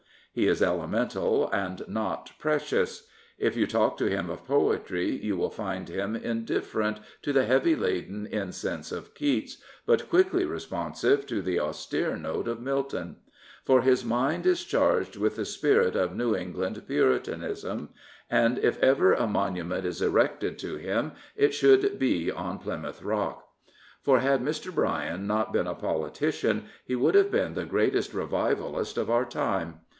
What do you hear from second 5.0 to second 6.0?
you will find